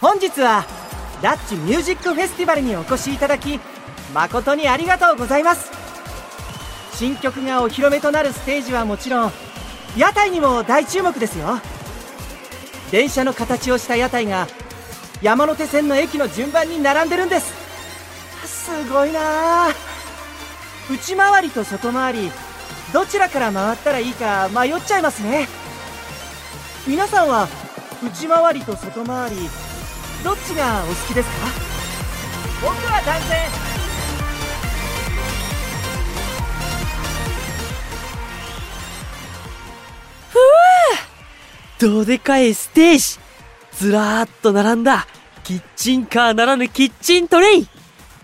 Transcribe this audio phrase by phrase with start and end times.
[0.00, 0.64] 本日は
[1.22, 3.58] ラッチミュージックフェスティバルにお越しいただき
[4.14, 5.70] 誠にありがとうございます。
[6.92, 9.32] 新曲がお披露目となるステージはもちろん
[9.96, 11.60] 屋台にも大注目ですよ。
[12.90, 14.46] 電車の形をした屋台が
[15.22, 17.52] 山手線の駅の順番に並んでるんです。
[18.46, 19.68] すごいな。
[20.90, 22.30] 内回りと外回り
[22.92, 25.48] どちらから回ったらいいか迷っちゃいますね。
[26.86, 27.48] 皆さんは
[28.06, 29.36] 内回りと外回り
[30.22, 31.34] どっちがお好きですか？
[32.62, 33.50] 僕は断然。
[41.78, 43.18] どでかいステージ
[43.72, 45.06] ずらーっと並んだ。
[45.44, 47.68] キッチンカーならぬキッチントレイン。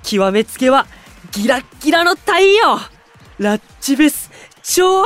[0.02, 0.87] 極めつけは
[1.33, 2.79] ギラッギラの太陽。
[3.38, 4.30] ラッチフェス
[4.62, 5.05] 超上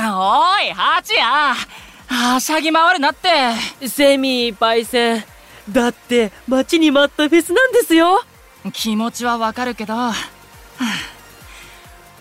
[0.00, 1.54] がおいハチや
[2.14, 3.28] はしゃぎ回るなって。
[3.80, 5.24] るセミパイセン
[5.68, 8.22] だって待ちに待ったフェスなんですよ。
[8.72, 9.94] 気持ちはわかるけど。
[9.94, 10.14] はあ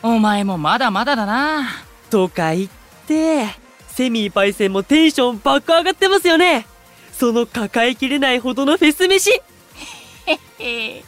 [0.01, 1.67] お前もまだまだだな。
[2.09, 2.69] とか言っ
[3.07, 3.45] て
[3.87, 6.65] セミパイセンもテンション爆上がってますよね。
[7.11, 9.29] その抱えきれないほどのフェス飯。
[10.59, 11.03] え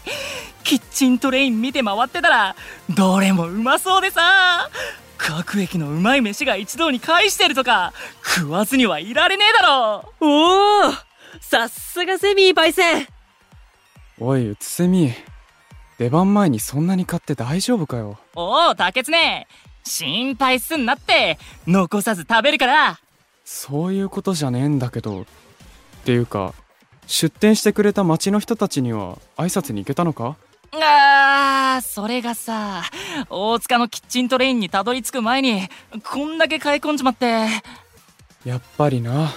[0.64, 2.56] キッチントレイン見て回ってたら
[2.90, 4.70] どれもうまそうでさ
[5.18, 7.94] 各駅のうまい飯が一堂に会してるとか。
[8.24, 10.14] 食わずにはいられねえだろ。
[10.20, 10.94] おお
[11.42, 13.08] さすがセミパイセン。
[14.20, 15.14] おい、うつせみ。
[15.98, 18.18] 出番前にそんなに買って大丈夫かよ。
[18.36, 19.14] おお竹常
[19.84, 21.38] 心配すんなって。
[21.68, 23.00] 残さず食べるから。
[23.44, 25.22] そういうことじゃねえんだけど。
[25.22, 25.26] っ
[26.06, 26.54] ていうか、
[27.08, 30.36] 出店してくれた町の人たちには挨拶に行けたのか？
[30.74, 32.84] あーそれがさ
[33.30, 35.68] 大塚のキッチントレインにたどり着く前に
[36.04, 37.48] こんだけ買い込んじまって。
[38.44, 39.34] やっぱりな。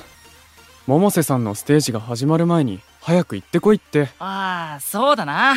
[0.86, 4.08] 百瀬さんのステージが始まる前に早く行ってこいって。
[4.18, 5.54] ああそうだな。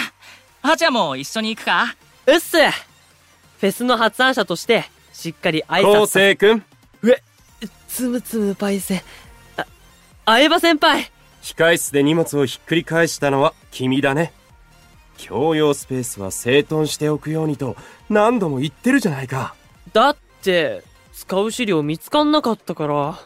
[0.62, 1.96] ハチャも一緒に行くか。
[2.28, 6.08] うっすフェスの発案者としてしっかり挨昴拶。
[6.08, 6.64] さ生君。
[7.88, 9.02] つむつむパイセン。
[9.58, 9.66] あ
[10.26, 11.12] 相葉先輩。
[11.42, 14.31] 控室で荷物をひっくり返したのは君だね
[15.28, 17.76] 共用スペースは整頓しておくようにと
[18.09, 19.56] 何度も言ってるじゃないか。
[19.94, 20.84] だって
[21.14, 23.20] 使う資料見つかんなかったから。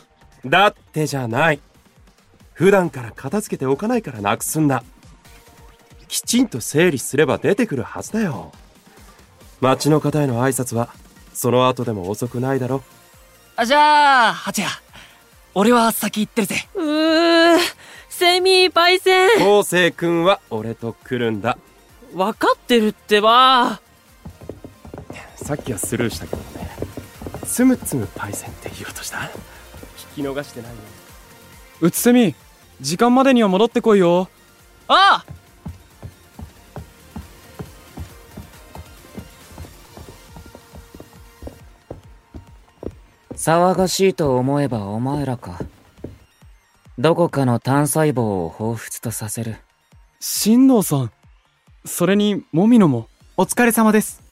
[0.46, 1.60] だってじゃない。
[2.54, 4.84] 普段から片付けておかないからなくすんだ。
[6.08, 8.52] きちんと整理すれば出てくるはずだよ。
[9.60, 10.90] 町の方への挨拶は
[11.34, 12.84] その後でも遅くないだろ。
[13.56, 14.68] あじゃあハチャ
[15.54, 16.68] 俺は先行ってるぜ。
[16.76, 17.58] うー
[18.10, 19.40] セミパイセン。
[19.40, 21.58] 昴生君は俺と来るんだ
[22.16, 23.82] わかってるってば
[25.36, 26.70] さっきはスルーしたけどね
[27.46, 29.18] つむつむパイセンって言おうとした？
[29.18, 30.78] 聞き逃してないよ
[31.82, 32.34] うつせみ、
[32.80, 34.30] 時間までには戻ってこいよ。
[34.88, 35.32] ああ
[43.34, 45.60] 騒がしいと思えばお前らか。
[46.98, 49.58] どこかの単細胞を彷彿とさせる。
[50.22, 51.12] 新藤さん。
[51.86, 53.08] それに、もみのも。
[53.38, 54.24] お疲れ様です。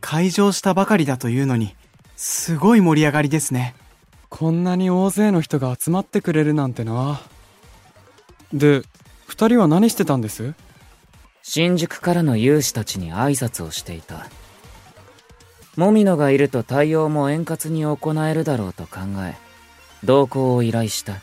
[0.00, 1.76] 開場したばかりだというのに、
[2.16, 3.76] すごい盛り上がりですね。
[4.30, 7.20] こんなに大勢の人が集まってくれるなんてな。
[8.52, 8.82] で、
[9.26, 10.54] 二人は何してたんです？
[11.42, 14.28] 新宿からの有志たちに挨拶をしていた。
[15.76, 19.36] もみのがいると対応も円滑に行えるだろうと考え、
[20.02, 21.14] 同行を依頼した。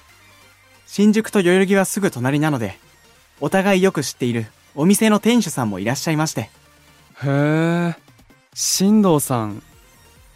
[0.87, 2.77] 新宿と代々木はすぐ隣なので、
[3.41, 6.41] お互いよく知っているお店の店主さんもいらっしゃいまして。
[6.41, 6.49] へ
[7.25, 7.95] え。
[8.53, 9.61] 新藤さん。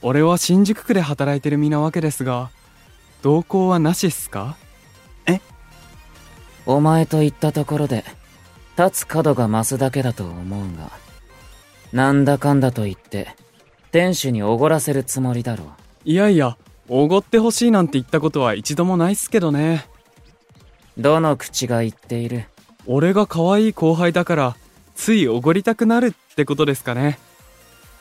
[0.01, 2.51] 俺は新宿区で働いてる身なわけですが、
[3.21, 4.55] 同行はなしっすか？
[6.69, 8.03] お前と言ったところで、
[8.77, 10.91] 立つ角が増すだけだと思うが、
[11.93, 13.37] なんだかんだと言って、
[13.93, 15.67] 店主におごらせるつもりだろう。
[16.03, 16.57] いやいや、
[16.89, 19.87] おごってほしいなんて言ったことは一度もないっすけどね。
[20.97, 22.43] どの口が言っている？
[22.87, 24.55] 俺が可愛い後輩だから、
[24.95, 27.19] ついおごりたくなるってことですかね。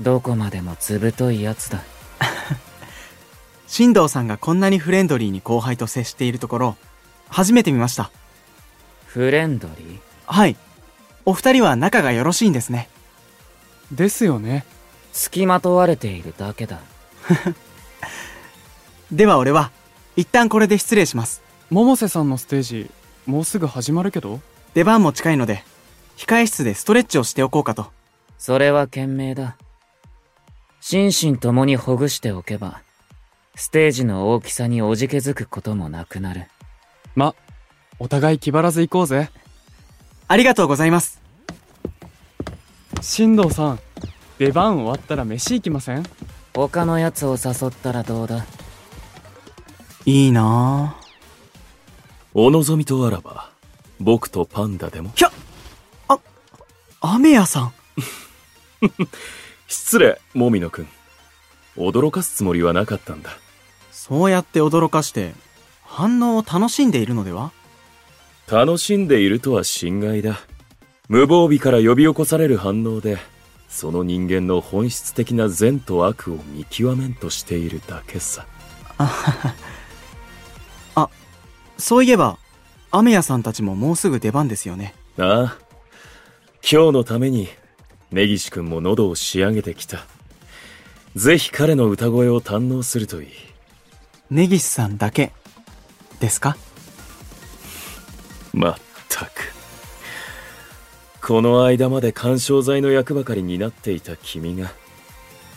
[0.00, 1.82] どこまでもずぶといやつだ。
[3.66, 6.76] 新藤さんがこんなにフレンドリーに後輩と接しているところ、
[7.28, 8.10] 初めて見ました。
[9.06, 9.98] フレンドリー？
[10.26, 10.56] はい。
[11.24, 12.88] お二人は仲がよろしいんですね。
[13.90, 14.64] ですよね。
[15.12, 16.78] 付きまとわれているだけだ。
[19.10, 19.72] では俺は、
[20.14, 21.42] 一旦これで失礼します。
[21.70, 22.90] 百瀬さんのステージ、
[23.26, 24.40] もうすぐ始まるけど？
[24.76, 25.64] 出番も近いので、
[26.18, 27.86] 控え室でストレッチをしておこうかと。
[28.36, 29.56] それは賢明だ。
[30.82, 32.82] 心身ともにほぐしておけば、
[33.54, 36.48] ステージの大きさにおじけづくこともなくなる。
[37.14, 37.34] ま、
[37.98, 39.30] お互い気張らず行こうぜ。
[40.28, 41.22] ありがとうございます。
[43.00, 43.80] 進藤さん、
[44.36, 46.04] 出番終わったら飯行きません？
[46.52, 48.44] 他のやつを誘ったらどうだ？
[50.04, 51.06] いいなぁ。
[52.34, 53.55] お望みとあらば、
[54.00, 55.12] 僕とパンダでも？
[55.14, 55.32] ひゃ
[56.08, 56.18] あ、
[57.00, 57.72] 雨屋さん。
[59.68, 60.88] 失礼、もみのくん。
[61.76, 63.30] 驚かすつもりはなかったんだ。
[63.90, 65.34] そうやって驚かして、
[65.82, 67.52] 反応を楽しんでいるのでは？
[68.50, 70.40] 楽しんでいるとは心外だ。
[71.08, 73.18] 無防備から呼び起こされる反応で、
[73.68, 78.46] その人間の本質的な善と悪を見極めんとしているだけさ。
[81.78, 82.38] そういえば、
[82.90, 84.94] 雨屋さんたちももうすぐ出番ですよね。
[85.18, 85.58] ああ。
[86.62, 87.48] 今日のために、
[88.10, 90.04] 根岸くんも喉を仕上げてきた。
[91.14, 93.28] ぜひ彼の歌声を堪能するといい。
[94.30, 95.32] 根岸さんだけ、
[96.20, 96.56] ですか？
[98.52, 98.76] まっ
[99.08, 99.30] たく。
[101.22, 104.72] この間まで干渉剤の役ばかりになっていた君が、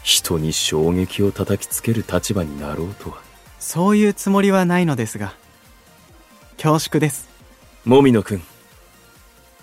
[0.04, 3.18] 人に衝撃を叩きつける立場になろうとは。
[3.60, 5.34] そういうつもりはないのですが。
[6.62, 7.30] 恐縮です。
[7.86, 8.42] もみのくん。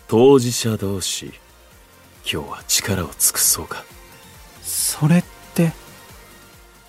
[0.09, 1.27] 当事者同士、
[2.25, 3.85] 今日は力を尽くそうか。
[4.63, 5.73] それって、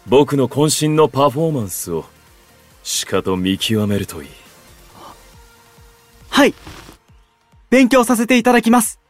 [0.07, 2.05] 僕の渾身のパフォーマンスを、
[2.83, 4.29] しかと見極めるといい。
[6.29, 6.53] はい
[7.69, 9.01] 勉強させていただきます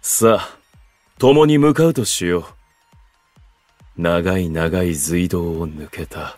[0.00, 0.58] さあ、
[1.18, 2.46] 共に向かうとしよ
[3.98, 4.02] う。
[4.02, 6.36] 長い長い隧道を抜けた、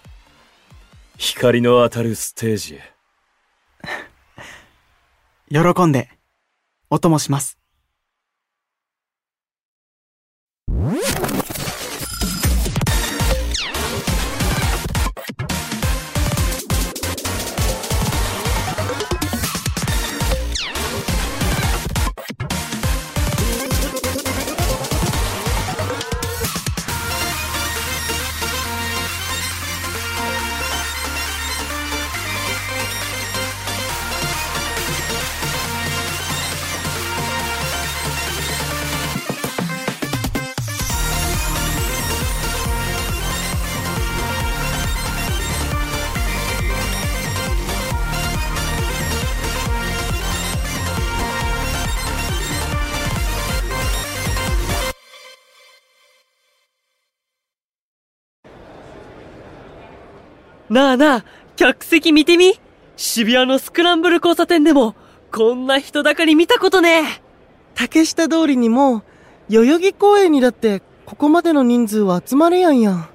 [1.19, 2.83] 光の当たるステージへ。
[5.75, 6.11] 喜んで、
[6.91, 7.59] お供します。
[60.76, 61.25] なあなあ、
[61.56, 62.61] 客席見てみ
[62.99, 64.94] 渋谷のスクランブル交差点でも、
[65.32, 67.23] こんな人だかり見たことねえ
[67.75, 69.02] 竹下通りにも、
[69.49, 73.08] 代々木公園にだって、ここまでの人数は集まれやんやん。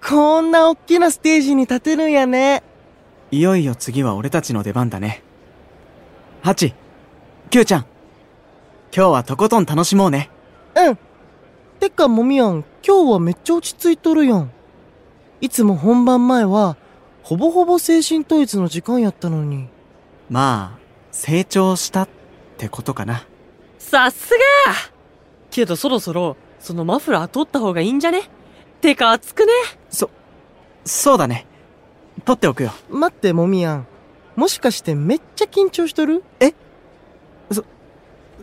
[0.00, 2.62] こんな大きなステージに立てるんやね。
[3.32, 5.24] いよいよ次は俺たちの出番だね。
[6.40, 6.72] ハチ、
[7.50, 7.86] キューちゃん。
[8.96, 10.30] 今日はとことん楽しもうね。
[10.76, 10.98] うん。
[11.80, 14.52] てか、もみやん、今日はめっちゃ落ち着いとるやん。
[15.44, 16.78] いつも本番前は、
[17.22, 19.68] ほぼほぼ精神統一の時間やったのに。
[20.30, 20.78] まあ、
[21.10, 22.08] 成長したっ
[22.56, 23.26] てことかな。
[23.78, 24.38] さすが
[25.50, 28.22] けどそろそろ、そのマフラー取った方がいいんじゃね?
[28.80, 29.52] てか熱くね?
[29.90, 30.08] そ、
[30.86, 31.46] そうだね。
[32.24, 32.72] 取っておくよ。
[32.88, 33.86] 待って、もみやん。
[34.36, 36.24] もしかしてめっちゃ緊張しとる?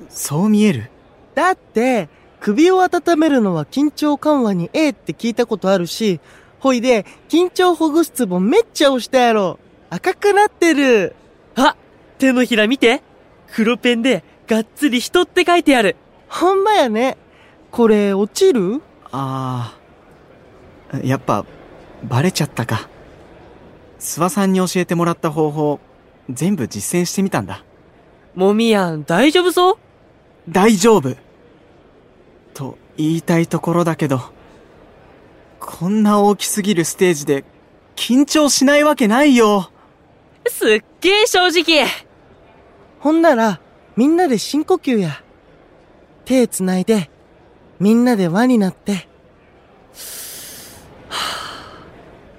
[0.07, 0.91] そう見える?
[1.33, 2.09] だって、
[2.41, 6.19] 首を温めるのは緊張緩和にええって聞いたことあるし、
[6.61, 9.59] ほいで、緊張ほぐすツボめっちゃ押したやろ。
[9.89, 11.15] 赤くなってる。
[11.55, 11.75] あ
[12.19, 13.01] 手のひら見て
[13.51, 15.95] 黒ペンで、がっつり人って書いてある。
[16.29, 17.17] ほんまやね。
[17.71, 18.81] これ、落ちる？
[19.11, 19.75] あ
[20.93, 20.97] あ。
[21.03, 21.45] やっぱ、
[22.03, 22.87] バレちゃったか。
[23.99, 25.79] 諏訪さんに教えてもらった方法、
[26.29, 27.63] 全部実践してみたんだ。
[28.35, 29.77] もみやん、大丈夫そう？
[30.47, 31.15] 大丈夫
[32.53, 34.21] と言いたいところだけど、
[35.61, 37.45] こんな大きすぎるステージで
[37.95, 39.69] 緊張しないわけないよ。
[40.47, 41.85] すっげえ正直
[42.99, 43.61] ほんなら、
[43.95, 45.23] みんなで深呼吸や。
[46.25, 47.11] 手つないで、
[47.79, 49.07] みんなで輪になって。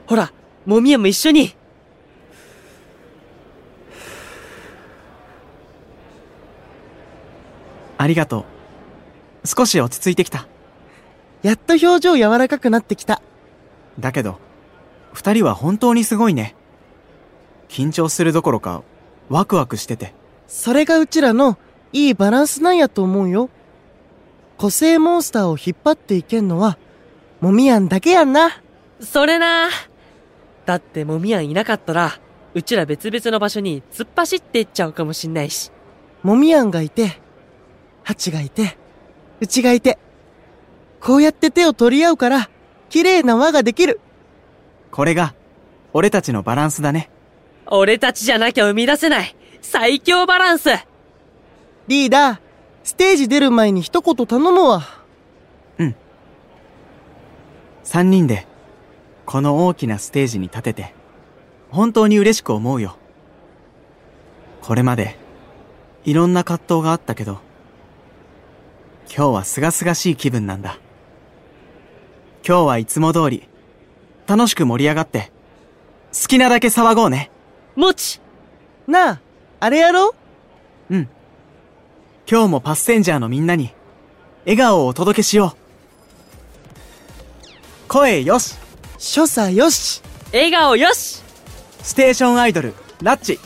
[0.07, 0.33] ほら、
[0.67, 1.55] もみやも一緒に。
[7.99, 8.45] ありがと
[9.45, 9.47] う。
[9.47, 10.49] 少し落ち着いてきた。
[11.42, 13.20] やっと表情柔らかくなってきた。
[13.99, 14.38] だけど、
[15.12, 16.54] 二人は本当にすごいね。
[17.68, 18.82] 緊張するどころか、
[19.28, 20.14] ワクワクしてて。
[20.46, 21.58] それがうちらの
[21.92, 23.50] いいバランスなんやと思うよ。
[24.56, 26.78] 個性モンスターを引っ張っていけんのは、
[27.40, 28.62] もみやんだけやんな。
[29.00, 29.68] それな
[30.64, 32.20] だってもみやんいなかったら、
[32.54, 35.72] うちら別々の場所に突っ走っていっちゃうかもしんないし。
[36.22, 37.20] もみやんがいて、
[38.04, 38.78] ハチがいて、
[39.40, 39.99] うちがいて。
[41.02, 42.49] こうやって手を取り合うから、
[42.88, 44.00] 綺麗な輪ができる。
[44.90, 45.35] これが、
[45.92, 47.11] 俺たちのバランスだね。
[47.66, 50.68] 俺たちじゃなきゃ生み出せない最強バランス
[51.88, 52.38] リーダー、
[52.85, 54.82] ステージ出る前に一言頼むわ。
[57.85, 58.47] 三人で、
[59.26, 60.94] この大きなステージに立てて、
[61.71, 62.97] 本当に嬉しく思うよ。
[64.61, 65.18] これまで、
[66.04, 67.40] いろんな葛藤があったけど、
[69.14, 70.78] 今日は清々しい気分なんだ。
[72.46, 73.49] 今日はいつも通り、
[74.26, 75.30] 楽しく盛り上がって、
[76.12, 77.30] 好きなだけ騒ごうね。
[77.76, 78.20] もち
[78.87, 79.20] なあ、
[79.61, 80.08] あれやろ？
[80.08, 80.14] う
[80.90, 81.08] うん。
[82.28, 83.72] 今日もパッセンジャーのみんなに、
[84.44, 85.56] 笑顔をお届けしよう。
[87.88, 88.56] 声よし
[88.99, 91.22] 所作よし笑顔よし
[91.82, 93.38] ステーションアイドル、ラッチ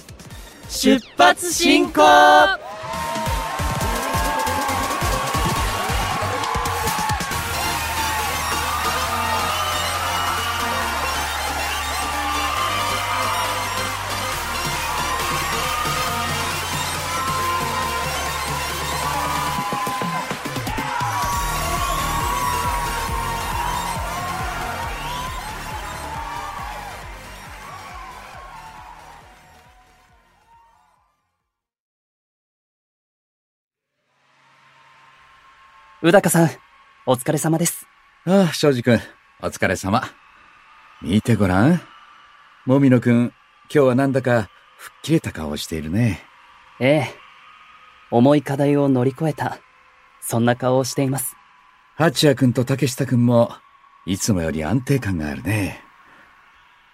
[0.69, 2.03] 出発進行
[36.07, 36.51] 宇高さん、
[37.05, 37.85] お疲れ様です。
[38.27, 39.01] ああ、庄司君、
[39.43, 40.05] お疲れ様。
[41.03, 41.81] 見てごらん。
[42.65, 43.33] もみの君、今
[43.69, 44.49] 日はなんだか、
[44.79, 46.23] 吹っ切れた顔をしているね。
[46.79, 47.15] ええ。
[48.13, 49.59] 重い課題を乗り越えた。
[50.21, 51.35] そんな顔をしています。
[51.97, 53.51] 八谷君と竹下君も、
[54.07, 55.83] いつもより安定感があるね。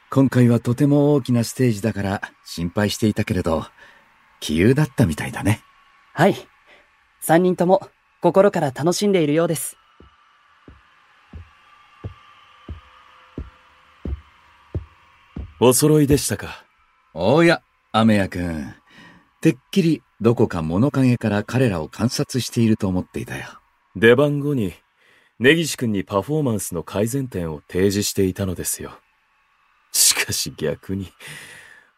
[0.09, 3.67] 今回はとても大きなステージだから心配していたけれど、
[4.41, 5.61] 気憂だったみたいだね。
[6.15, 6.49] はい。
[7.21, 7.91] 三人とも
[8.23, 9.77] 心から楽しんでいるようです。
[15.59, 16.65] お揃いでしたか？
[17.15, 18.75] おや、雨谷君。
[19.41, 23.45] てっきりどこか物陰から彼らを観察していると思っていたよ。
[23.97, 24.73] 出番後に、
[25.41, 28.93] 根岸君にパフォーマンスの改善点を提示していたのですよ。
[29.91, 31.11] しかし逆に、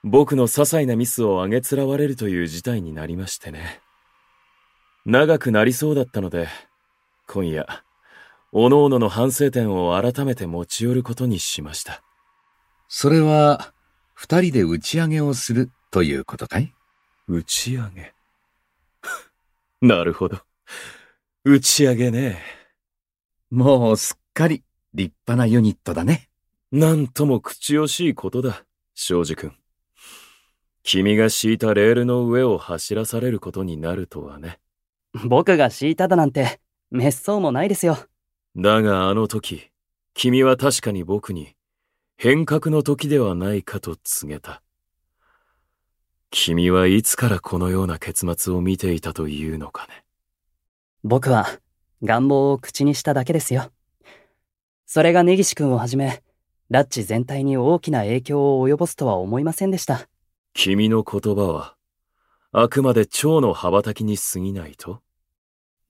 [0.02, 3.82] 僕の些細なミスをあげつらわれるという事態になりましてね。
[5.06, 6.48] 長くなりそうだったので、
[7.26, 7.66] 今夜、
[8.52, 12.02] 各々の反省点を改めて持ち寄ることにしました。
[12.88, 13.74] それは、
[14.14, 16.72] 二人で打ち上げをするということかい？
[17.26, 18.14] 打ち上げ？
[19.82, 20.40] なるほど。
[21.44, 22.40] 打ち上げね。
[23.50, 26.30] もうすっかり立派なユニットだね。
[26.72, 29.52] なんとも口惜しいことだ、庄司君。
[30.82, 34.60] 君が敷いたレールの上を走らされることになるとはね。
[35.22, 37.96] 僕が敷いただなんて、滅相もないですよ。
[38.56, 39.70] だがあの時、
[40.12, 41.54] 君は確かに僕に、
[42.16, 44.62] 変革の時ではないかと告げた。
[46.30, 50.04] 君はいつからこのような結末を見ていたというのかね。
[51.04, 51.46] 僕は
[52.02, 53.70] 願望を口にしただけですよ。
[54.84, 56.22] それが根岸君をはじめ、
[56.70, 60.08] ラッチ全体に大きな影響を及ぼすとは思いませんでした。
[60.54, 61.76] 君の言葉は、
[62.50, 65.03] あくまで蝶の羽ばたきに過ぎないと？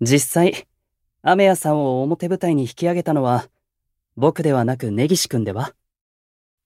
[0.00, 0.66] 実際、
[1.22, 3.48] 雨谷さんを表舞台に引き上げたのは、
[4.16, 5.74] 僕ではなく根岸君では？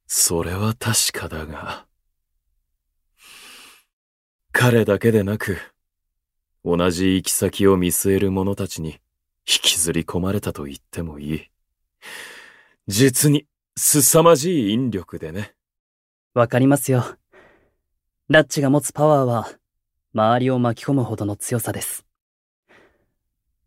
[0.07, 1.87] それは確かだが。
[4.51, 5.59] 彼だけでなく、
[6.65, 8.93] 同じ行き先を見据える者たちに
[9.47, 11.51] 引きずり込まれたと言ってもいい。
[12.87, 15.55] 実に凄まじい引力でね。
[16.35, 17.05] わかりますよ。
[18.29, 19.49] ラッチが持つパワーは、
[20.15, 22.08] 周りを巻き込むほどの強さです。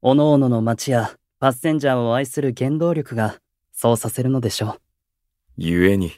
[0.03, 3.37] 各々の街やパッセンジャーを愛する原動力が
[3.71, 4.79] そうさせるのでしょ
[5.59, 5.61] う。
[5.61, 6.11] 故に、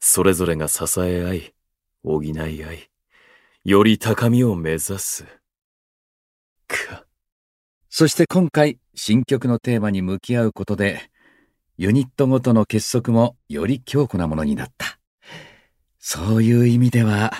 [0.00, 1.54] それぞれが支え合い、
[2.02, 2.90] 補い合い、
[3.64, 5.24] より高みを目指す。
[6.66, 7.04] か。
[7.88, 11.08] そして今回、新曲のテーマに向き合うことで、
[11.76, 14.98] ユニットごとの結束もより強固なものになった。
[16.00, 17.32] そういう意味では、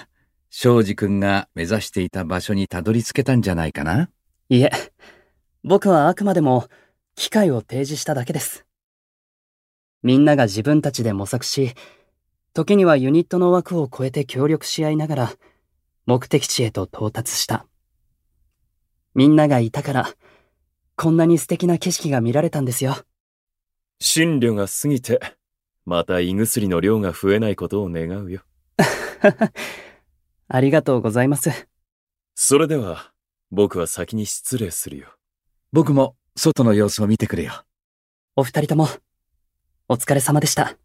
[0.48, 4.10] 庄司くんが目指していた場所にたどり着けたんじゃないかな
[4.48, 4.70] いえ、
[5.64, 6.66] 僕はあくまでも
[7.14, 8.66] 機会を提示しただけです。
[10.02, 11.74] みんなが自分たちで模索し、
[12.52, 15.32] 時にはユニットの枠を超えて協力し合いながら、
[16.04, 17.66] 目的地へと到達した。
[19.14, 20.08] みんながいたから、
[20.96, 22.96] こんなに素敵な景色が見られたんですよ。
[24.00, 25.20] 新慮が過ぎて、
[25.84, 28.42] また胃薬の量が増えないことを願うよ。
[30.48, 31.68] ありがとうございます。
[32.34, 33.12] それでは、
[33.52, 35.14] 僕は先に失礼するよ。
[35.74, 37.64] 僕も外の様子を見てくれよ。
[38.36, 38.88] お二人とも、
[39.88, 40.76] お疲れ様でした。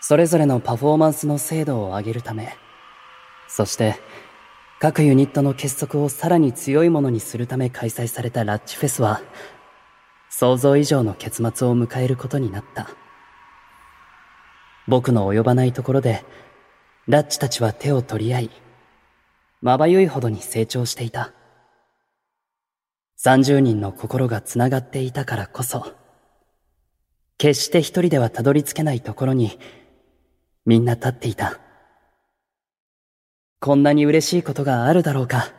[0.00, 2.56] それぞれのパフォーマンスの精度を上げるため、
[3.46, 3.94] そして、
[4.80, 9.20] 各ユニットの結束をさらに強いものにするため開催されたラッチフェスは、
[10.30, 13.05] 想像以上の結末を迎えることになった。
[14.88, 16.24] 僕の及ばないところで、
[17.08, 18.50] ラッチたちは手を取り合い、
[19.60, 21.32] まばゆいほどに成長していた。
[23.18, 25.94] 30人の心がつながっていたからこそ、
[27.38, 29.58] 決して一人ではたどり着けないところに、
[30.64, 31.60] みんな立っていた。
[33.60, 35.52] こんなに嬉しいことがあるだろうか。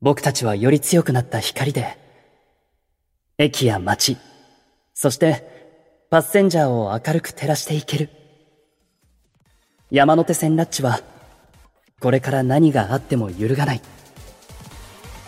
[0.00, 1.98] 僕たちはより強くなった光で、
[3.36, 4.16] 駅や街、
[4.94, 5.57] そして
[6.10, 8.08] パッセンジャーを明るく照らしていける。
[9.90, 11.00] 山手線ラッチは、
[12.00, 13.82] これから何があっても揺るがない。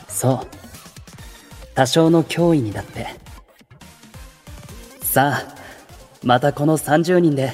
[0.09, 0.47] そう。
[1.75, 3.09] 多少の脅威にだって。
[5.03, 5.55] さあ、
[6.23, 7.53] またこの30人で、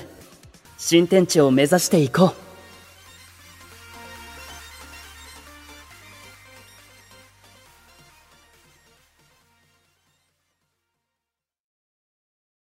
[0.78, 2.45] 新天地を目指していこう。